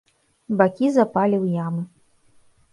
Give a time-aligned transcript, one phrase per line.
[0.61, 1.83] Бакі запалі ў ямы.